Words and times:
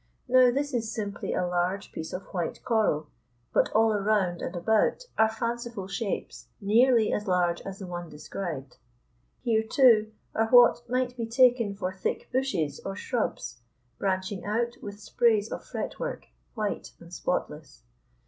Now, 0.27 0.49
this 0.49 0.73
is 0.73 0.91
simply 0.91 1.31
a 1.35 1.45
large 1.45 1.91
piece 1.91 2.11
of 2.11 2.23
white 2.33 2.63
coral, 2.65 3.05
but 3.53 3.69
all 3.73 3.93
around 3.93 4.41
and 4.41 4.55
about 4.55 5.03
are 5.15 5.29
fanciful 5.29 5.85
shapes, 5.87 6.47
nearly 6.59 7.13
as 7.13 7.27
large 7.27 7.61
as 7.61 7.77
the 7.77 7.85
one 7.85 8.09
described. 8.09 8.77
Here, 9.43 9.61
too, 9.61 10.11
are 10.33 10.47
what 10.47 10.89
might 10.89 11.15
be 11.15 11.27
taken 11.27 11.75
for 11.75 11.93
thick 11.93 12.31
bushes 12.31 12.79
or 12.83 12.95
shrubs, 12.95 13.59
branching 13.99 14.43
out 14.43 14.75
with 14.81 14.99
sprays 14.99 15.51
of 15.51 15.63
fretwork, 15.63 16.25
white 16.55 16.93
and 16.99 17.13
spotless. 17.13 17.83